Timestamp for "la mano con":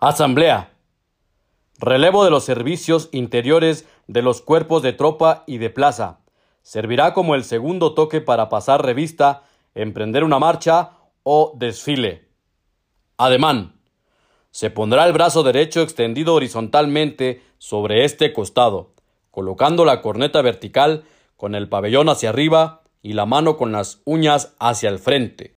23.14-23.72